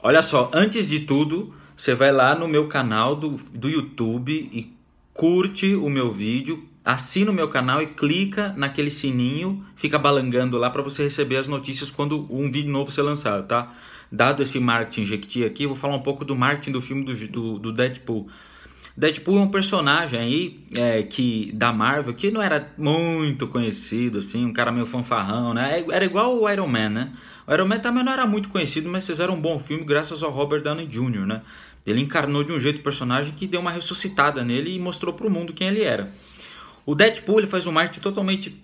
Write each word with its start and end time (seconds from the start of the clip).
Olha 0.00 0.22
só, 0.22 0.48
antes 0.54 0.88
de 0.88 1.00
tudo, 1.00 1.52
você 1.76 1.92
vai 1.92 2.12
lá 2.12 2.34
no 2.34 2.46
meu 2.46 2.68
canal 2.68 3.16
do, 3.16 3.30
do 3.52 3.68
YouTube 3.68 4.32
e 4.32 4.72
curte 5.12 5.74
o 5.74 5.90
meu 5.90 6.12
vídeo, 6.12 6.64
assina 6.84 7.32
o 7.32 7.34
meu 7.34 7.48
canal 7.48 7.82
e 7.82 7.88
clica 7.88 8.54
naquele 8.56 8.92
sininho, 8.92 9.64
fica 9.74 9.98
balangando 9.98 10.56
lá 10.56 10.70
para 10.70 10.82
você 10.82 11.02
receber 11.02 11.36
as 11.36 11.48
notícias 11.48 11.90
quando 11.90 12.28
um 12.30 12.48
vídeo 12.50 12.70
novo 12.70 12.92
ser 12.92 13.02
lançado, 13.02 13.46
tá? 13.48 13.74
Dado 14.10 14.40
esse 14.40 14.60
marketing 14.60 15.04
Jequiti 15.04 15.44
aqui, 15.44 15.66
vou 15.66 15.74
falar 15.74 15.96
um 15.96 16.02
pouco 16.02 16.24
do 16.24 16.36
marketing 16.36 16.70
do 16.70 16.80
filme 16.80 17.04
do, 17.04 17.14
do, 17.26 17.58
do 17.58 17.72
Deadpool. 17.72 18.28
Deadpool 18.96 19.38
é 19.38 19.42
um 19.42 19.50
personagem 19.50 20.18
aí 20.18 20.60
é, 20.74 21.02
que 21.02 21.50
da 21.52 21.72
Marvel 21.72 22.14
que 22.14 22.30
não 22.30 22.40
era 22.40 22.72
muito 22.78 23.48
conhecido, 23.48 24.18
assim, 24.18 24.46
um 24.46 24.52
cara 24.52 24.70
meio 24.70 24.86
fanfarrão, 24.86 25.52
né? 25.52 25.84
Era 25.90 26.04
igual 26.04 26.40
o 26.40 26.48
Iron 26.48 26.68
Man, 26.68 26.88
né? 26.88 27.12
O 27.48 27.54
Iron 27.54 27.66
Man 27.66 27.78
também 27.78 28.04
não 28.04 28.12
era 28.12 28.26
muito 28.26 28.50
conhecido, 28.50 28.90
mas 28.90 29.06
fizeram 29.06 29.32
um 29.32 29.40
bom 29.40 29.58
filme 29.58 29.82
graças 29.82 30.22
ao 30.22 30.30
Robert 30.30 30.60
Downey 30.60 30.86
Jr., 30.86 31.24
né? 31.24 31.40
Ele 31.86 31.98
encarnou 31.98 32.44
de 32.44 32.52
um 32.52 32.60
jeito 32.60 32.80
o 32.80 32.82
personagem 32.82 33.32
que 33.32 33.46
deu 33.46 33.60
uma 33.60 33.70
ressuscitada 33.70 34.44
nele 34.44 34.76
e 34.76 34.78
mostrou 34.78 35.14
para 35.14 35.26
o 35.26 35.30
mundo 35.30 35.54
quem 35.54 35.68
ele 35.68 35.80
era. 35.80 36.12
O 36.84 36.94
Deadpool 36.94 37.38
ele 37.38 37.46
faz 37.46 37.66
um 37.66 37.72
marketing 37.72 38.00
totalmente 38.00 38.62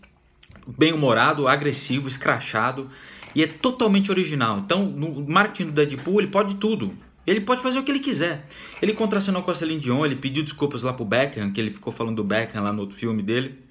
bem-humorado, 0.66 1.48
agressivo, 1.48 2.09
escrachado 2.09 2.91
e 3.34 3.43
é 3.43 3.47
totalmente 3.47 4.10
original. 4.10 4.59
Então, 4.59 4.85
no 4.85 5.27
marketing 5.27 5.71
do 5.71 5.73
Deadpool, 5.73 6.21
ele 6.21 6.29
pode 6.29 6.57
tudo. 6.57 6.93
Ele 7.27 7.41
pode 7.41 7.62
fazer 7.62 7.79
o 7.79 7.85
que 7.85 7.91
ele 7.91 8.01
quiser. 8.01 8.46
Ele 8.82 8.93
contracenou 8.93 9.43
com 9.43 9.51
a 9.51 9.55
Celine 9.55 9.80
Dion, 9.80 10.05
ele 10.05 10.16
pediu 10.16 10.45
desculpas 10.45 10.82
lá 10.82 10.93
pro 10.93 11.07
Beckham, 11.07 11.51
que 11.52 11.60
ele 11.60 11.71
ficou 11.71 11.91
falando 11.91 12.16
do 12.16 12.24
Beckham 12.24 12.62
lá 12.62 12.71
no 12.71 12.82
outro 12.82 12.96
filme 12.96 13.23
dele. 13.23 13.63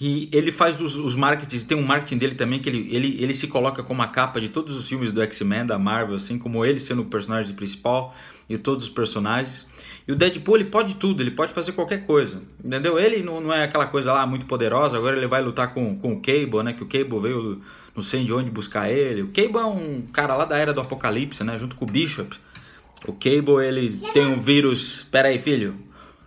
E 0.00 0.28
ele 0.30 0.52
faz 0.52 0.80
os, 0.80 0.94
os 0.94 1.16
marketings, 1.16 1.64
tem 1.64 1.76
um 1.76 1.84
marketing 1.84 2.18
dele 2.18 2.34
também 2.36 2.60
que 2.60 2.68
ele, 2.68 2.88
ele, 2.94 3.16
ele 3.20 3.34
se 3.34 3.48
coloca 3.48 3.82
como 3.82 4.00
a 4.00 4.06
capa 4.06 4.40
de 4.40 4.48
todos 4.48 4.76
os 4.76 4.88
filmes 4.88 5.10
do 5.10 5.20
X-Men, 5.22 5.66
da 5.66 5.78
Marvel, 5.78 6.14
assim 6.14 6.38
como 6.38 6.64
ele 6.64 6.78
sendo 6.78 7.02
o 7.02 7.06
personagem 7.06 7.52
principal 7.54 8.14
e 8.48 8.56
todos 8.56 8.84
os 8.84 8.90
personagens. 8.90 9.68
E 10.06 10.12
o 10.12 10.16
Deadpool 10.16 10.56
ele 10.56 10.64
pode 10.66 10.94
tudo, 10.94 11.20
ele 11.20 11.32
pode 11.32 11.52
fazer 11.52 11.72
qualquer 11.72 12.06
coisa, 12.06 12.40
entendeu? 12.64 12.98
Ele 12.98 13.22
não, 13.22 13.40
não 13.40 13.52
é 13.52 13.64
aquela 13.64 13.86
coisa 13.86 14.12
lá 14.12 14.24
muito 14.24 14.46
poderosa, 14.46 14.96
agora 14.96 15.16
ele 15.16 15.26
vai 15.26 15.42
lutar 15.42 15.74
com, 15.74 15.98
com 15.98 16.12
o 16.12 16.20
Cable, 16.20 16.62
né? 16.62 16.72
Que 16.72 16.82
o 16.82 16.86
Cable 16.86 17.20
veio 17.20 17.60
não 17.94 18.02
sei 18.02 18.24
de 18.24 18.32
onde 18.32 18.48
buscar 18.48 18.88
ele. 18.88 19.22
O 19.22 19.28
Cable 19.28 19.58
é 19.58 19.64
um 19.64 20.02
cara 20.12 20.36
lá 20.36 20.44
da 20.44 20.56
era 20.56 20.72
do 20.72 20.80
Apocalipse, 20.80 21.42
né? 21.42 21.58
Junto 21.58 21.74
com 21.74 21.84
o 21.84 21.88
Bishop. 21.88 22.36
O 23.06 23.12
Cable 23.12 23.64
ele 23.64 23.98
tem 24.12 24.24
um 24.24 24.40
vírus. 24.40 25.04
Pera 25.10 25.28
aí, 25.28 25.38
filho. 25.38 25.74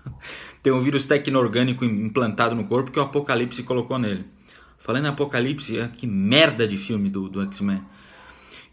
tem 0.61 0.71
um 0.71 0.81
vírus 0.81 1.05
tecno-orgânico 1.05 1.83
implantado 1.83 2.55
no 2.55 2.65
corpo 2.65 2.91
que 2.91 2.99
o 2.99 3.01
Apocalipse 3.01 3.63
colocou 3.63 3.97
nele. 3.97 4.25
Falando 4.77 5.05
em 5.05 5.09
Apocalipse, 5.09 5.79
é 5.79 5.87
que 5.87 6.07
merda 6.07 6.67
de 6.67 6.77
filme 6.77 7.09
do, 7.09 7.29
do 7.29 7.41
X-Men. 7.43 7.81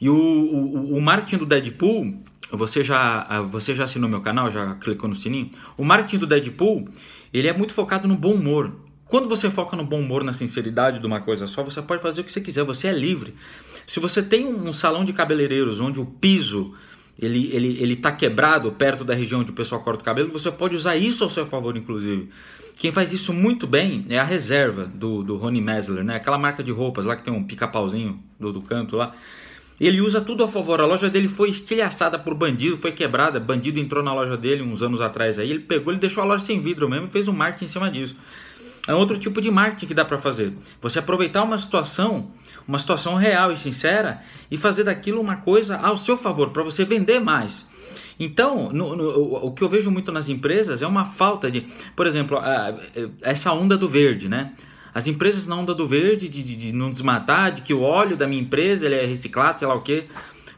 E 0.00 0.08
o, 0.08 0.14
o, 0.14 0.96
o 0.96 1.00
marketing 1.00 1.38
do 1.38 1.46
Deadpool, 1.46 2.22
você 2.50 2.84
já, 2.84 3.42
você 3.42 3.74
já 3.74 3.84
assinou 3.84 4.08
meu 4.08 4.20
canal, 4.20 4.50
já 4.50 4.74
clicou 4.76 5.08
no 5.08 5.16
sininho? 5.16 5.50
O 5.76 5.84
marketing 5.84 6.18
do 6.18 6.26
Deadpool, 6.26 6.88
ele 7.32 7.48
é 7.48 7.52
muito 7.52 7.74
focado 7.74 8.06
no 8.06 8.16
bom 8.16 8.32
humor. 8.32 8.72
Quando 9.04 9.28
você 9.28 9.50
foca 9.50 9.76
no 9.76 9.84
bom 9.84 10.00
humor, 10.00 10.22
na 10.22 10.32
sinceridade 10.32 10.98
de 10.98 11.06
uma 11.06 11.20
coisa 11.20 11.46
só, 11.46 11.62
você 11.62 11.80
pode 11.80 12.02
fazer 12.02 12.20
o 12.20 12.24
que 12.24 12.32
você 12.32 12.40
quiser, 12.40 12.62
você 12.64 12.88
é 12.88 12.92
livre. 12.92 13.34
Se 13.86 14.00
você 14.00 14.22
tem 14.22 14.46
um 14.46 14.72
salão 14.72 15.04
de 15.04 15.14
cabeleireiros 15.14 15.80
onde 15.80 15.98
o 15.98 16.06
piso 16.06 16.74
ele, 17.18 17.50
ele, 17.52 17.76
ele 17.80 17.96
tá 17.96 18.12
quebrado 18.12 18.70
perto 18.72 19.04
da 19.04 19.14
região 19.14 19.40
onde 19.40 19.50
o 19.50 19.54
pessoal 19.54 19.82
corta 19.82 20.02
o 20.02 20.04
cabelo, 20.04 20.30
você 20.30 20.50
pode 20.50 20.76
usar 20.76 20.96
isso 20.96 21.24
ao 21.24 21.30
seu 21.30 21.46
favor, 21.46 21.76
inclusive. 21.76 22.28
Quem 22.78 22.92
faz 22.92 23.12
isso 23.12 23.34
muito 23.34 23.66
bem 23.66 24.06
é 24.08 24.18
a 24.18 24.24
reserva 24.24 24.86
do, 24.86 25.24
do 25.24 25.36
Rony 25.36 25.60
Mesler, 25.60 26.04
né? 26.04 26.14
Aquela 26.14 26.38
marca 26.38 26.62
de 26.62 26.70
roupas 26.70 27.04
lá 27.04 27.16
que 27.16 27.24
tem 27.24 27.34
um 27.34 27.42
pica-pauzinho 27.42 28.22
do, 28.38 28.52
do 28.52 28.62
canto 28.62 28.96
lá. 28.96 29.16
Ele 29.80 30.00
usa 30.00 30.20
tudo 30.20 30.44
a 30.44 30.48
favor. 30.48 30.80
A 30.80 30.86
loja 30.86 31.10
dele 31.10 31.26
foi 31.26 31.48
estilhaçada 31.48 32.18
por 32.18 32.34
bandido, 32.34 32.76
foi 32.76 32.92
quebrada. 32.92 33.40
Bandido 33.40 33.80
entrou 33.80 34.02
na 34.02 34.14
loja 34.14 34.36
dele 34.36 34.62
uns 34.62 34.80
anos 34.80 35.00
atrás 35.00 35.40
aí. 35.40 35.50
Ele 35.50 35.60
pegou, 35.60 35.92
ele 35.92 36.00
deixou 36.00 36.22
a 36.22 36.26
loja 36.26 36.44
sem 36.44 36.60
vidro 36.60 36.88
mesmo 36.88 37.08
e 37.08 37.10
fez 37.10 37.26
um 37.26 37.32
marketing 37.32 37.64
em 37.64 37.68
cima 37.68 37.90
disso. 37.90 38.16
É 38.88 38.94
outro 38.94 39.18
tipo 39.18 39.38
de 39.38 39.50
marketing 39.50 39.86
que 39.86 39.92
dá 39.92 40.02
para 40.02 40.16
fazer. 40.16 40.54
Você 40.80 40.98
aproveitar 40.98 41.42
uma 41.42 41.58
situação, 41.58 42.30
uma 42.66 42.78
situação 42.78 43.16
real 43.16 43.52
e 43.52 43.56
sincera 43.58 44.22
e 44.50 44.56
fazer 44.56 44.84
daquilo 44.84 45.20
uma 45.20 45.36
coisa 45.36 45.76
ao 45.76 45.98
seu 45.98 46.16
favor, 46.16 46.52
para 46.52 46.62
você 46.62 46.86
vender 46.86 47.20
mais. 47.20 47.66
Então, 48.18 48.70
no, 48.72 48.96
no, 48.96 49.46
o 49.46 49.52
que 49.52 49.62
eu 49.62 49.68
vejo 49.68 49.90
muito 49.90 50.10
nas 50.10 50.30
empresas 50.30 50.80
é 50.80 50.86
uma 50.86 51.04
falta 51.04 51.50
de, 51.50 51.66
por 51.94 52.06
exemplo, 52.06 52.38
essa 53.20 53.52
onda 53.52 53.76
do 53.76 53.86
verde, 53.86 54.26
né? 54.26 54.54
As 54.94 55.06
empresas 55.06 55.46
na 55.46 55.54
onda 55.54 55.74
do 55.74 55.86
verde, 55.86 56.26
de, 56.26 56.42
de, 56.42 56.56
de, 56.56 56.72
não 56.72 56.90
desmatar, 56.90 57.52
de 57.52 57.60
que 57.60 57.74
o 57.74 57.82
óleo 57.82 58.16
da 58.16 58.26
minha 58.26 58.40
empresa 58.40 58.86
ele 58.86 58.94
é 58.94 59.04
reciclado, 59.04 59.58
sei 59.58 59.68
lá 59.68 59.74
o 59.74 59.82
quê. 59.82 60.06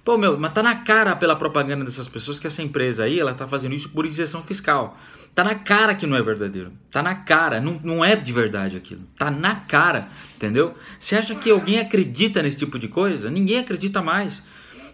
Pô, 0.04 0.16
meu, 0.16 0.38
mas 0.38 0.52
tá 0.52 0.62
na 0.62 0.76
cara 0.76 1.14
pela 1.14 1.36
propaganda 1.36 1.84
dessas 1.84 2.08
pessoas 2.08 2.40
que 2.40 2.46
essa 2.46 2.62
empresa 2.62 3.04
aí, 3.04 3.20
ela 3.20 3.34
tá 3.34 3.46
fazendo 3.46 3.74
isso 3.74 3.90
por 3.90 4.06
isenção 4.06 4.42
fiscal. 4.42 4.96
Tá 5.34 5.44
na 5.44 5.54
cara 5.54 5.94
que 5.94 6.06
não 6.06 6.16
é 6.16 6.22
verdadeiro. 6.22 6.72
Tá 6.90 7.02
na 7.02 7.14
cara. 7.14 7.60
Não, 7.60 7.78
não 7.82 8.04
é 8.04 8.16
de 8.16 8.32
verdade 8.32 8.76
aquilo. 8.76 9.02
Tá 9.16 9.30
na 9.30 9.54
cara. 9.54 10.08
Entendeu? 10.36 10.74
Você 10.98 11.16
acha 11.16 11.34
que 11.34 11.50
alguém 11.50 11.78
acredita 11.78 12.42
nesse 12.42 12.58
tipo 12.58 12.78
de 12.78 12.88
coisa? 12.88 13.30
Ninguém 13.30 13.58
acredita 13.58 14.02
mais. 14.02 14.42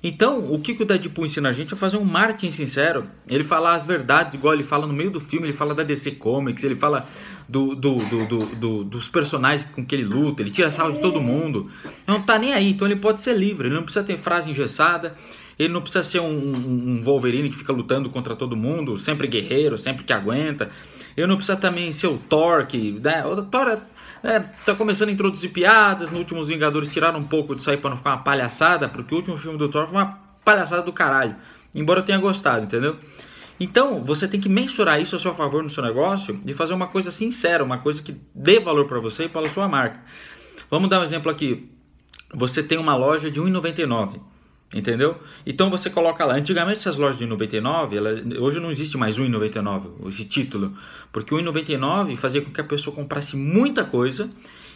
Então, 0.02 0.52
o 0.52 0.60
que, 0.60 0.74
que 0.74 0.82
o 0.82 0.86
Deadpool 0.86 1.24
ensina 1.24 1.48
a 1.48 1.52
gente 1.52 1.72
é 1.72 1.76
fazer 1.76 1.96
um 1.96 2.04
marketing 2.04 2.52
sincero. 2.52 3.08
Ele 3.26 3.42
falar 3.42 3.74
as 3.74 3.86
verdades, 3.86 4.34
igual 4.34 4.54
ele 4.54 4.62
fala 4.62 4.86
no 4.86 4.92
meio 4.92 5.10
do 5.10 5.20
filme, 5.20 5.46
ele 5.46 5.56
fala 5.56 5.74
da 5.74 5.82
DC 5.82 6.12
Comics, 6.12 6.62
ele 6.62 6.76
fala 6.76 7.08
do, 7.48 7.74
do, 7.74 7.94
do, 7.96 8.38
do 8.56 8.84
dos 8.84 9.08
personagens 9.08 9.68
com 9.70 9.84
que 9.84 9.94
ele 9.94 10.04
luta, 10.04 10.42
ele 10.42 10.50
tira 10.50 10.70
salvo 10.70 10.94
de 10.94 11.00
todo 11.00 11.20
mundo. 11.20 11.70
Não 12.06 12.20
tá 12.20 12.38
nem 12.38 12.52
aí, 12.52 12.70
então 12.70 12.86
ele 12.86 12.96
pode 12.96 13.20
ser 13.20 13.36
livre, 13.36 13.68
ele 13.68 13.74
não 13.74 13.84
precisa 13.84 14.04
ter 14.04 14.18
frase 14.18 14.50
engessada, 14.50 15.16
ele 15.58 15.72
não 15.72 15.80
precisa 15.80 16.04
ser 16.04 16.20
um, 16.20 16.26
um, 16.26 17.00
Wolverine 17.00 17.48
que 17.48 17.56
fica 17.56 17.72
lutando 17.72 18.10
contra 18.10 18.34
todo 18.34 18.56
mundo, 18.56 18.96
sempre 18.98 19.26
guerreiro, 19.26 19.78
sempre 19.78 20.04
que 20.04 20.12
aguenta. 20.12 20.70
Ele 21.16 21.26
não 21.26 21.36
precisa 21.36 21.56
também 21.56 21.92
ser 21.92 22.08
o 22.08 22.18
Thor, 22.18 22.66
que. 22.66 22.92
Né? 23.02 23.24
O 23.24 23.42
Thor 23.42 23.68
é, 23.68 23.80
é, 24.22 24.40
tá 24.40 24.74
começando 24.74 25.08
a 25.08 25.12
introduzir 25.12 25.50
piadas. 25.50 26.10
No 26.10 26.18
últimos 26.18 26.48
Vingadores 26.48 26.90
tiraram 26.90 27.20
um 27.20 27.24
pouco 27.24 27.54
disso 27.54 27.70
aí 27.70 27.78
pra 27.78 27.88
não 27.88 27.96
ficar 27.96 28.10
uma 28.10 28.22
palhaçada, 28.22 28.86
porque 28.86 29.14
o 29.14 29.18
último 29.18 29.36
filme 29.38 29.56
do 29.56 29.68
Thor 29.68 29.86
foi 29.86 29.96
uma 29.96 30.18
palhaçada 30.44 30.82
do 30.82 30.92
caralho. 30.92 31.36
Embora 31.74 32.00
eu 32.00 32.04
tenha 32.04 32.18
gostado, 32.18 32.64
entendeu? 32.64 32.96
Então, 33.58 34.04
você 34.04 34.28
tem 34.28 34.40
que 34.40 34.48
mensurar 34.48 35.00
isso 35.00 35.16
a 35.16 35.18
seu 35.18 35.34
favor 35.34 35.62
no 35.62 35.70
seu 35.70 35.82
negócio 35.82 36.40
e 36.44 36.52
fazer 36.52 36.74
uma 36.74 36.86
coisa 36.88 37.10
sincera, 37.10 37.64
uma 37.64 37.78
coisa 37.78 38.02
que 38.02 38.14
dê 38.34 38.60
valor 38.60 38.86
para 38.86 39.00
você 39.00 39.24
e 39.24 39.28
para 39.28 39.46
a 39.46 39.50
sua 39.50 39.68
marca. 39.68 40.00
Vamos 40.70 40.90
dar 40.90 41.00
um 41.00 41.04
exemplo 41.04 41.30
aqui. 41.30 41.70
Você 42.34 42.62
tem 42.62 42.76
uma 42.76 42.96
loja 42.96 43.30
de 43.30 43.40
1,99 43.40 44.20
Entendeu? 44.74 45.16
Então 45.46 45.70
você 45.70 45.88
coloca 45.88 46.24
lá. 46.24 46.34
Antigamente 46.34 46.80
essas 46.80 46.96
lojas 46.96 47.18
de 47.18 47.26
99, 47.26 47.96
ela, 47.96 48.10
hoje 48.40 48.58
não 48.58 48.70
existe 48.70 48.98
mais 48.98 49.16
1,99 49.16 50.08
esse 50.08 50.24
título, 50.24 50.76
porque 51.12 51.32
o 51.32 51.38
1,99 51.38 52.16
fazia 52.16 52.42
com 52.42 52.50
que 52.50 52.60
a 52.60 52.64
pessoa 52.64 52.94
comprasse 52.94 53.36
muita 53.36 53.84
coisa 53.84 54.28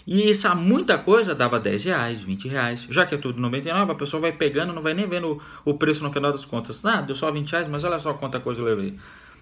e 0.07 0.31
essa 0.31 0.55
muita 0.55 0.99
coisa 0.99 1.35
dava 1.35 1.61
10 1.61 1.85
reais, 1.85 2.23
20 2.23 2.49
reais. 2.49 2.87
Já 2.91 3.07
que 3.07 3.15
é 3.15 3.19
tudo 3.19 3.41
99, 3.41 3.93
a 3.93 3.95
pessoa 3.95 4.21
vai 4.21 4.33
pegando, 4.33 4.73
não 4.73 4.83
vai 4.83 4.95
nem 4.95 5.09
vendo 5.09 5.41
o 5.65 5.75
preço 5.75 6.03
no 6.03 6.13
final 6.13 6.33
das 6.33 6.45
contas. 6.45 6.85
Ah, 6.85 7.01
deu 7.01 7.15
só 7.15 7.31
20 7.31 7.51
reais, 7.51 7.69
mas 7.69 7.85
olha 7.85 7.99
só 7.99 8.15
quanta 8.15 8.41
coisa 8.41 8.61
eu 8.61 8.65
levei, 8.65 8.97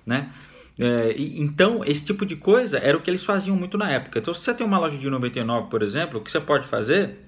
né? 0.04 0.30
É, 0.78 1.14
então, 1.18 1.84
esse 1.84 2.06
tipo 2.06 2.24
de 2.24 2.36
coisa 2.36 2.78
era 2.78 2.96
o 2.96 3.00
que 3.00 3.10
eles 3.10 3.24
faziam 3.24 3.56
muito 3.56 3.76
na 3.76 3.90
época. 3.90 4.20
Então, 4.20 4.32
se 4.32 4.42
você 4.42 4.54
tem 4.54 4.66
uma 4.66 4.78
loja 4.78 4.96
de 4.96 5.10
99, 5.10 5.68
por 5.68 5.82
exemplo, 5.82 6.20
o 6.20 6.22
que 6.22 6.30
você 6.30 6.40
pode 6.40 6.66
fazer 6.68 7.27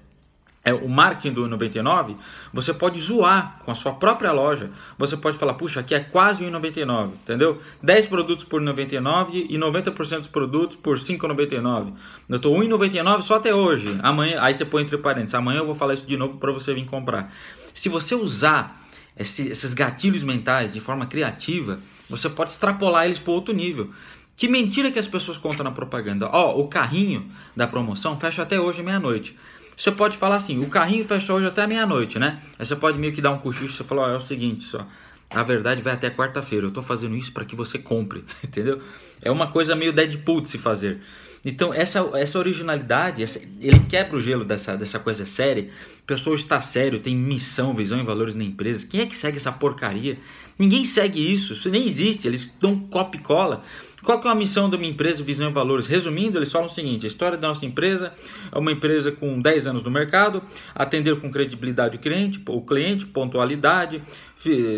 é, 0.63 0.73
o 0.73 0.87
marketing 0.87 1.33
do 1.33 1.47
99, 1.47 2.15
você 2.53 2.71
pode 2.73 2.99
zoar 2.99 3.59
com 3.65 3.71
a 3.71 3.75
sua 3.75 3.93
própria 3.93 4.31
loja. 4.31 4.69
Você 4.97 5.17
pode 5.17 5.37
falar, 5.37 5.55
puxa, 5.55 5.79
aqui 5.79 5.95
é 5.95 5.99
quase 5.99 6.45
1,99, 6.45 7.13
entendeu? 7.23 7.59
10 7.81 8.05
produtos 8.07 8.45
por 8.45 8.61
99 8.61 9.47
e 9.49 9.57
90% 9.57 10.19
dos 10.19 10.27
produtos 10.27 10.77
por 10.77 10.97
5,99. 10.99 11.93
Eu 12.29 12.35
estou 12.35 12.55
1,99 12.55 13.21
só 13.21 13.37
até 13.37 13.53
hoje. 13.53 13.99
Amanhã, 14.03 14.39
aí 14.39 14.53
você 14.53 14.63
põe 14.63 14.83
entre 14.83 14.97
parênteses, 14.97 15.33
amanhã 15.33 15.59
eu 15.59 15.65
vou 15.65 15.75
falar 15.75 15.95
isso 15.95 16.05
de 16.05 16.15
novo 16.15 16.37
para 16.37 16.51
você 16.51 16.73
vir 16.75 16.85
comprar. 16.85 17.33
Se 17.73 17.89
você 17.89 18.13
usar 18.13 18.87
esse, 19.17 19.47
esses 19.47 19.73
gatilhos 19.73 20.21
mentais 20.21 20.73
de 20.73 20.79
forma 20.79 21.07
criativa, 21.07 21.79
você 22.07 22.29
pode 22.29 22.51
extrapolar 22.51 23.05
eles 23.05 23.17
para 23.17 23.31
outro 23.31 23.53
nível. 23.53 23.89
Que 24.35 24.47
mentira 24.47 24.91
que 24.91 24.99
as 24.99 25.07
pessoas 25.07 25.37
contam 25.37 25.63
na 25.63 25.71
propaganda. 25.71 26.29
Ó, 26.31 26.55
oh, 26.55 26.61
o 26.61 26.67
carrinho 26.67 27.31
da 27.55 27.67
promoção 27.67 28.19
fecha 28.19 28.43
até 28.43 28.59
hoje 28.59 28.83
meia-noite. 28.83 29.37
Você 29.77 29.91
pode 29.91 30.17
falar 30.17 30.35
assim, 30.35 30.63
o 30.63 30.67
carrinho 30.67 31.05
fecha 31.05 31.33
hoje 31.33 31.47
até 31.47 31.65
meia-noite, 31.65 32.19
né? 32.19 32.41
Aí 32.59 32.65
você 32.65 32.75
pode 32.75 32.99
meio 32.99 33.13
que 33.13 33.21
dar 33.21 33.31
um 33.31 33.39
cochicho 33.39 33.81
e 33.81 33.85
falar, 33.85 34.07
oh, 34.07 34.13
é 34.13 34.15
o 34.15 34.19
seguinte, 34.19 34.63
só. 34.63 34.85
A 35.29 35.43
verdade 35.43 35.81
vai 35.81 35.93
até 35.93 36.09
quarta-feira. 36.09 36.65
Eu 36.65 36.69
estou 36.69 36.83
fazendo 36.83 37.15
isso 37.15 37.31
para 37.31 37.45
que 37.45 37.55
você 37.55 37.79
compre, 37.79 38.23
entendeu? 38.43 38.81
É 39.21 39.31
uma 39.31 39.47
coisa 39.47 39.75
meio 39.75 39.93
Deadpool 39.93 40.41
de 40.41 40.49
se 40.49 40.57
fazer. 40.57 40.99
Então, 41.43 41.73
essa, 41.73 41.99
essa 42.13 42.37
originalidade, 42.37 43.23
essa, 43.23 43.41
ele 43.59 43.79
quebra 43.89 44.15
o 44.15 44.21
gelo 44.21 44.45
dessa, 44.45 44.77
dessa 44.77 44.99
coisa 44.99 45.25
séria, 45.25 45.69
pessoa 46.05 46.35
está 46.35 46.61
sério, 46.61 46.99
tem 46.99 47.15
missão, 47.15 47.73
visão 47.73 47.99
e 47.99 48.03
valores 48.03 48.35
na 48.35 48.43
empresa. 48.43 48.87
Quem 48.87 49.01
é 49.01 49.05
que 49.05 49.15
segue 49.15 49.37
essa 49.37 49.51
porcaria? 49.51 50.19
Ninguém 50.59 50.85
segue 50.85 51.33
isso, 51.33 51.53
isso 51.53 51.69
nem 51.69 51.87
existe, 51.87 52.27
eles 52.27 52.53
dão 52.59 52.77
copy 52.77 53.17
e 53.17 53.21
cola. 53.21 53.63
Qual 54.03 54.19
que 54.19 54.27
é 54.27 54.31
a 54.31 54.35
missão 54.35 54.69
da 54.69 54.77
minha 54.77 54.91
empresa, 54.91 55.23
visão 55.23 55.49
e 55.49 55.53
valores? 55.53 55.85
Resumindo, 55.85 56.37
eles 56.37 56.51
falam 56.51 56.67
o 56.67 56.71
seguinte: 56.71 57.05
a 57.05 57.07
história 57.07 57.37
da 57.37 57.47
nossa 57.47 57.65
empresa 57.65 58.13
é 58.51 58.57
uma 58.57 58.71
empresa 58.71 59.11
com 59.11 59.39
10 59.39 59.67
anos 59.67 59.83
no 59.83 59.91
mercado, 59.91 60.41
atender 60.73 61.19
com 61.19 61.31
credibilidade 61.31 61.97
o 61.97 61.99
cliente, 61.99 62.41
o 62.47 62.61
cliente, 62.61 63.05
pontualidade, 63.05 64.01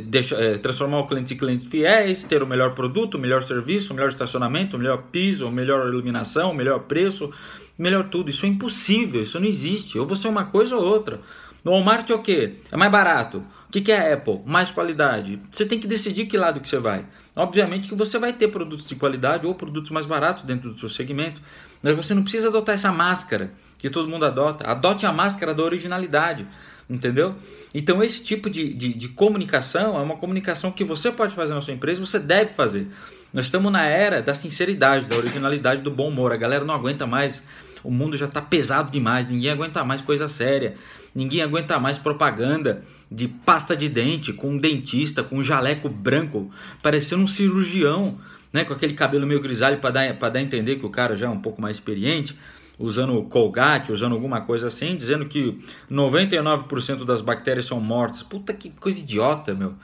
deixa, 0.05 0.35
é, 0.35 0.57
transformar 0.57 0.99
o 0.99 1.07
cliente 1.07 1.33
em 1.33 1.37
clientes 1.37 1.67
fiéis, 1.67 2.23
ter 2.23 2.43
o 2.43 2.47
melhor 2.47 2.75
produto, 2.75 3.15
o 3.15 3.19
melhor 3.19 3.41
serviço, 3.43 3.93
o 3.93 3.95
melhor 3.95 4.09
estacionamento, 4.09 4.75
o 4.75 4.79
melhor 4.79 5.03
piso, 5.11 5.47
a 5.47 5.51
melhor 5.51 5.87
iluminação, 5.87 6.51
o 6.51 6.55
melhor 6.55 6.81
preço, 6.81 7.31
melhor 7.77 8.09
tudo. 8.09 8.29
Isso 8.29 8.45
é 8.45 8.49
impossível, 8.49 9.23
isso 9.23 9.39
não 9.39 9.47
existe. 9.47 9.97
Ou 9.97 10.05
você 10.05 10.27
é 10.27 10.29
uma 10.29 10.45
coisa 10.45 10.75
ou 10.75 10.83
outra. 10.83 11.21
No 11.63 11.71
Walmart 11.71 12.09
é 12.09 12.13
o 12.13 12.21
quê? 12.21 12.55
É 12.69 12.75
mais 12.75 12.91
barato. 12.91 13.41
Que, 13.73 13.81
que 13.81 13.91
é 13.91 14.13
Apple? 14.13 14.39
Mais 14.45 14.69
qualidade. 14.69 15.41
Você 15.49 15.65
tem 15.65 15.79
que 15.79 15.87
decidir 15.87 16.27
que 16.27 16.37
lado 16.37 16.59
que 16.59 16.69
você 16.69 16.77
vai. 16.77 17.05
Obviamente 17.35 17.89
que 17.89 17.95
você 17.95 18.19
vai 18.19 18.31
ter 18.31 18.49
produtos 18.49 18.87
de 18.87 18.93
qualidade 18.93 19.47
ou 19.47 19.55
produtos 19.55 19.89
mais 19.89 20.05
baratos 20.05 20.43
dentro 20.43 20.71
do 20.71 20.79
seu 20.79 20.87
segmento, 20.87 21.41
mas 21.81 21.95
você 21.95 22.13
não 22.13 22.21
precisa 22.21 22.49
adotar 22.49 22.75
essa 22.75 22.91
máscara 22.91 23.51
que 23.79 23.89
todo 23.89 24.07
mundo 24.07 24.25
adota. 24.25 24.67
Adote 24.67 25.07
a 25.07 25.11
máscara 25.11 25.55
da 25.55 25.63
originalidade, 25.63 26.45
entendeu? 26.87 27.33
Então 27.73 28.03
esse 28.03 28.23
tipo 28.23 28.47
de, 28.47 28.75
de, 28.75 28.93
de 28.93 29.07
comunicação 29.07 29.97
é 29.97 30.01
uma 30.03 30.17
comunicação 30.17 30.71
que 30.71 30.83
você 30.83 31.11
pode 31.11 31.33
fazer 31.33 31.55
na 31.55 31.61
sua 31.61 31.73
empresa, 31.73 31.99
você 31.99 32.19
deve 32.19 32.53
fazer. 32.53 32.87
Nós 33.33 33.45
estamos 33.45 33.71
na 33.71 33.85
era 33.85 34.21
da 34.21 34.35
sinceridade, 34.35 35.07
da 35.07 35.17
originalidade, 35.17 35.81
do 35.81 35.89
bom 35.89 36.09
humor. 36.09 36.31
A 36.31 36.37
galera 36.37 36.63
não 36.63 36.75
aguenta 36.75 37.07
mais. 37.07 37.43
O 37.83 37.91
mundo 37.91 38.17
já 38.17 38.25
está 38.25 38.41
pesado 38.41 38.91
demais. 38.91 39.27
Ninguém 39.27 39.51
aguenta 39.51 39.83
mais 39.83 40.01
coisa 40.01 40.29
séria. 40.29 40.75
Ninguém 41.13 41.41
aguenta 41.41 41.79
mais 41.79 41.97
propaganda 41.97 42.83
de 43.13 43.27
pasta 43.27 43.75
de 43.75 43.87
dente 43.87 44.33
com 44.33 44.51
um 44.51 44.57
dentista 44.57 45.23
com 45.23 45.37
um 45.37 45.43
jaleco 45.43 45.87
branco, 45.87 46.49
parecendo 46.81 47.21
um 47.21 47.27
cirurgião, 47.27 48.17
né, 48.51 48.65
com 48.65 48.73
aquele 48.73 48.93
cabelo 48.93 49.27
meio 49.27 49.39
grisalho 49.39 49.77
para 49.77 49.91
dar 49.91 50.13
para 50.15 50.29
dar 50.29 50.39
a 50.39 50.41
entender 50.41 50.77
que 50.77 50.85
o 50.85 50.89
cara 50.89 51.15
já 51.15 51.27
é 51.27 51.29
um 51.29 51.39
pouco 51.39 51.61
mais 51.61 51.77
experiente, 51.77 52.35
usando 52.77 53.21
colgate, 53.23 53.91
usando 53.91 54.13
alguma 54.13 54.41
coisa 54.41 54.67
assim, 54.67 54.95
dizendo 54.95 55.27
que 55.27 55.59
99% 55.91 57.05
das 57.05 57.21
bactérias 57.21 57.67
são 57.67 57.79
mortas. 57.79 58.23
Puta 58.23 58.51
que 58.53 58.71
coisa 58.71 58.99
idiota, 58.99 59.53
meu. 59.53 59.75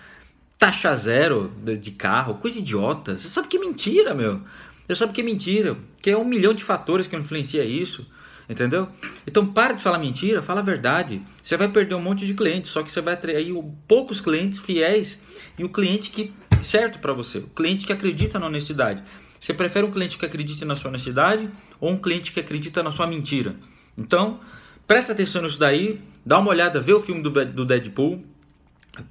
Taxa 0.57 0.95
zero 0.95 1.51
de 1.79 1.91
carro, 1.91 2.35
coisa 2.35 2.57
idiota. 2.57 3.15
Você 3.15 3.29
sabe 3.29 3.47
que 3.47 3.57
é 3.57 3.59
mentira, 3.59 4.13
meu. 4.13 4.41
Você 4.89 4.95
sabe 4.95 5.13
que 5.13 5.21
é 5.21 5.23
mentira, 5.23 5.77
que 6.01 6.09
é 6.09 6.17
um 6.17 6.25
milhão 6.25 6.51
de 6.51 6.63
fatores 6.63 7.05
que 7.05 7.15
influencia 7.15 7.63
isso. 7.63 8.09
Entendeu? 8.49 8.89
Então 9.27 9.45
para 9.45 9.73
de 9.73 9.83
falar 9.83 9.99
mentira, 9.99 10.41
fala 10.41 10.61
a 10.61 10.63
verdade. 10.63 11.21
Você 11.43 11.55
vai 11.55 11.67
perder 11.67 11.93
um 11.93 12.01
monte 12.01 12.25
de 12.25 12.33
clientes, 12.33 12.71
só 12.71 12.81
que 12.81 12.91
você 12.91 12.99
vai 12.99 13.13
atrair 13.13 13.53
poucos 13.87 14.19
clientes 14.19 14.57
fiéis 14.57 15.21
e 15.59 15.63
o 15.63 15.69
cliente 15.69 16.09
que 16.09 16.33
certo 16.63 16.97
para 16.97 17.13
você, 17.13 17.37
o 17.37 17.47
cliente 17.47 17.85
que 17.85 17.93
acredita 17.93 18.39
na 18.39 18.47
honestidade. 18.47 19.03
Você 19.39 19.53
prefere 19.53 19.85
um 19.85 19.91
cliente 19.91 20.17
que 20.17 20.25
acredita 20.25 20.65
na 20.65 20.75
sua 20.75 20.89
honestidade 20.89 21.47
ou 21.79 21.91
um 21.91 21.97
cliente 21.97 22.31
que 22.31 22.39
acredita 22.39 22.81
na 22.81 22.89
sua 22.89 23.05
mentira? 23.05 23.55
Então, 23.95 24.39
presta 24.87 25.13
atenção 25.13 25.43
nisso 25.43 25.59
daí, 25.59 26.01
dá 26.25 26.39
uma 26.39 26.49
olhada, 26.49 26.81
vê 26.81 26.93
o 26.93 26.99
filme 26.99 27.21
do, 27.21 27.29
do 27.45 27.63
Deadpool. 27.63 28.25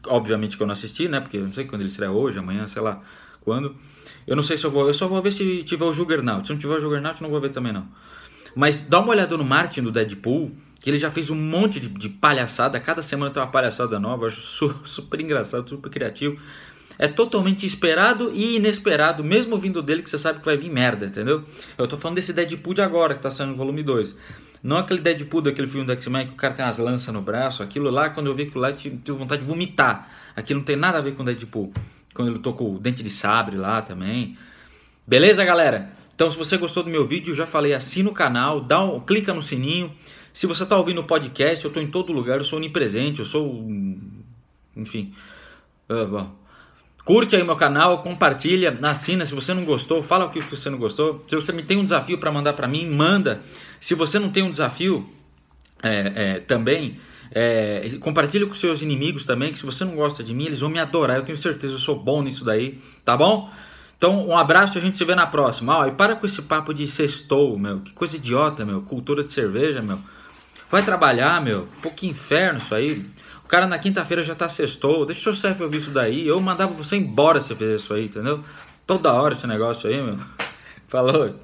Obviamente 0.08 0.56
que 0.56 0.62
eu 0.64 0.66
não 0.66 0.74
assisti, 0.74 1.06
né? 1.06 1.20
Porque 1.20 1.36
eu 1.36 1.44
não 1.44 1.52
sei 1.52 1.64
quando 1.64 1.82
ele 1.82 1.90
estreia 1.90 2.10
hoje, 2.10 2.40
amanhã, 2.40 2.66
sei 2.66 2.82
lá 2.82 3.00
quando. 3.40 3.76
Eu 4.26 4.36
não 4.36 4.42
sei 4.42 4.56
se 4.56 4.64
eu 4.64 4.70
vou. 4.70 4.86
Eu 4.86 4.94
só 4.94 5.06
vou 5.08 5.20
ver 5.22 5.32
se 5.32 5.62
tiver 5.64 5.84
o 5.84 5.92
Juggernaut. 5.92 6.46
Se 6.46 6.52
não 6.52 6.60
tiver 6.60 6.74
o 6.74 6.80
Juggernaut, 6.80 7.22
não 7.22 7.30
vou 7.30 7.40
ver 7.40 7.50
também 7.50 7.72
não. 7.72 7.86
Mas 8.54 8.82
dá 8.82 9.00
uma 9.00 9.10
olhada 9.10 9.36
no 9.36 9.44
Martin 9.44 9.82
do 9.82 9.92
Deadpool, 9.92 10.50
que 10.80 10.90
ele 10.90 10.98
já 10.98 11.10
fez 11.10 11.30
um 11.30 11.36
monte 11.36 11.78
de, 11.80 11.88
de 11.88 12.08
palhaçada, 12.08 12.80
cada 12.80 13.02
semana 13.02 13.30
tem 13.30 13.42
uma 13.42 13.50
palhaçada 13.50 13.98
nova, 13.98 14.24
eu 14.24 14.28
acho 14.28 14.74
super 14.84 15.20
engraçado, 15.20 15.68
super 15.68 15.90
criativo. 15.90 16.40
É 16.98 17.06
totalmente 17.06 17.64
esperado 17.64 18.32
e 18.34 18.56
inesperado, 18.56 19.22
mesmo 19.22 19.56
vindo 19.56 19.80
dele, 19.80 20.02
que 20.02 20.10
você 20.10 20.18
sabe 20.18 20.40
que 20.40 20.44
vai 20.44 20.56
vir 20.56 20.68
merda, 20.68 21.06
entendeu? 21.06 21.44
Eu 21.76 21.86
tô 21.86 21.96
falando 21.96 22.16
desse 22.16 22.32
Deadpool 22.32 22.74
de 22.74 22.82
agora, 22.82 23.14
que 23.14 23.20
tá 23.20 23.30
saindo 23.30 23.52
no 23.52 23.56
volume 23.56 23.84
2. 23.84 24.16
Não 24.62 24.76
aquele 24.76 25.00
Deadpool 25.00 25.42
daquele 25.42 25.68
filme 25.68 25.86
do 25.86 25.92
X-Men 25.92 26.26
que 26.26 26.32
o 26.32 26.36
cara 26.36 26.54
tem 26.54 26.64
umas 26.64 26.78
lanças 26.78 27.14
no 27.14 27.20
braço. 27.20 27.62
Aquilo 27.62 27.88
lá, 27.90 28.10
quando 28.10 28.26
eu 28.26 28.34
vi 28.34 28.42
aquilo 28.42 28.60
lá, 28.60 28.70
eu 28.70 28.76
tive 28.76 28.98
vontade 29.12 29.42
de 29.42 29.46
vomitar. 29.46 30.10
Aquilo 30.34 30.58
não 30.58 30.66
tem 30.66 30.74
nada 30.74 30.98
a 30.98 31.00
ver 31.00 31.14
com 31.14 31.24
Deadpool. 31.24 31.72
Quando 32.18 32.32
ele 32.32 32.40
tocou 32.40 32.74
o 32.74 32.80
dente 32.80 33.00
de 33.00 33.10
sabre 33.10 33.56
lá 33.56 33.80
também. 33.80 34.36
Beleza, 35.06 35.44
galera? 35.44 35.92
Então, 36.12 36.28
se 36.28 36.36
você 36.36 36.56
gostou 36.56 36.82
do 36.82 36.90
meu 36.90 37.06
vídeo, 37.06 37.32
já 37.32 37.46
falei, 37.46 37.72
assina 37.72 38.10
o 38.10 38.12
canal, 38.12 38.60
dá 38.60 38.82
um, 38.82 38.98
clica 38.98 39.32
no 39.32 39.40
sininho. 39.40 39.92
Se 40.34 40.44
você 40.44 40.64
está 40.64 40.76
ouvindo 40.76 41.00
o 41.00 41.04
podcast, 41.04 41.64
eu 41.64 41.68
estou 41.68 41.80
em 41.80 41.86
todo 41.86 42.12
lugar, 42.12 42.38
eu 42.38 42.44
sou 42.44 42.58
onipresente, 42.58 43.20
eu 43.20 43.24
sou. 43.24 43.64
Enfim. 44.76 45.14
Uh, 45.88 46.26
curte 47.04 47.36
aí 47.36 47.44
meu 47.44 47.54
canal, 47.54 48.02
compartilha, 48.02 48.76
assina. 48.82 49.24
Se 49.24 49.32
você 49.32 49.54
não 49.54 49.64
gostou, 49.64 50.02
fala 50.02 50.24
o 50.24 50.30
que 50.30 50.40
você 50.40 50.68
não 50.68 50.78
gostou. 50.78 51.24
Se 51.28 51.36
você 51.36 51.52
me 51.52 51.62
tem 51.62 51.76
um 51.76 51.84
desafio 51.84 52.18
para 52.18 52.32
mandar 52.32 52.54
para 52.54 52.66
mim, 52.66 52.92
manda. 52.92 53.42
Se 53.80 53.94
você 53.94 54.18
não 54.18 54.30
tem 54.30 54.42
um 54.42 54.50
desafio 54.50 55.08
é, 55.80 56.12
é, 56.16 56.40
também, 56.40 56.98
é, 57.30 57.96
compartilha 58.00 58.46
com 58.46 58.54
seus 58.54 58.82
inimigos 58.82 59.24
também. 59.24 59.52
Que 59.52 59.58
se 59.58 59.66
você 59.66 59.84
não 59.84 59.96
gosta 59.96 60.22
de 60.22 60.34
mim, 60.34 60.46
eles 60.46 60.60
vão 60.60 60.70
me 60.70 60.78
adorar. 60.78 61.16
Eu 61.16 61.24
tenho 61.24 61.38
certeza, 61.38 61.74
eu 61.74 61.78
sou 61.78 61.98
bom 61.98 62.22
nisso 62.22 62.44
daí, 62.44 62.80
tá 63.04 63.16
bom? 63.16 63.50
Então, 63.96 64.28
um 64.28 64.36
abraço 64.36 64.76
e 64.76 64.78
a 64.78 64.82
gente 64.82 64.96
se 64.96 65.04
vê 65.04 65.14
na 65.14 65.26
próxima. 65.26 65.78
Ó, 65.78 65.86
e 65.86 65.90
para 65.90 66.14
com 66.14 66.24
esse 66.24 66.42
papo 66.42 66.72
de 66.72 66.86
sextou, 66.86 67.58
meu. 67.58 67.80
Que 67.80 67.92
coisa 67.92 68.16
idiota, 68.16 68.64
meu. 68.64 68.80
Cultura 68.82 69.24
de 69.24 69.32
cerveja, 69.32 69.82
meu. 69.82 69.98
Vai 70.70 70.84
trabalhar, 70.84 71.42
meu. 71.42 71.66
Pô, 71.82 71.90
que 71.90 72.06
inferno 72.06 72.58
isso 72.58 72.74
aí. 72.74 73.04
O 73.44 73.48
cara 73.48 73.66
na 73.66 73.78
quinta-feira 73.78 74.22
já 74.22 74.34
tá 74.34 74.48
sextou. 74.48 75.04
Deixa 75.04 75.30
o 75.30 75.34
seu 75.34 75.50
chefe 75.50 75.62
ouvir 75.62 75.78
isso 75.78 75.90
daí. 75.90 76.28
Eu 76.28 76.38
mandava 76.38 76.72
você 76.72 76.96
embora 76.96 77.40
se 77.40 77.54
fizer 77.54 77.74
isso 77.74 77.92
aí, 77.92 78.04
entendeu? 78.04 78.40
Toda 78.86 79.12
hora 79.12 79.34
esse 79.34 79.46
negócio 79.46 79.90
aí, 79.90 80.00
meu. 80.00 80.18
Falou. 80.88 81.34